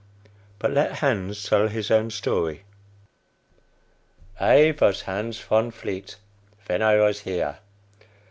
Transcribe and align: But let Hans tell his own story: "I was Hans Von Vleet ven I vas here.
But 0.57 0.71
let 0.71 0.93
Hans 0.93 1.43
tell 1.47 1.67
his 1.67 1.91
own 1.91 2.09
story: 2.09 2.63
"I 4.39 4.75
was 4.81 5.01
Hans 5.03 5.39
Von 5.39 5.71
Vleet 5.71 6.15
ven 6.65 6.81
I 6.81 6.95
vas 6.97 7.19
here. 7.19 7.59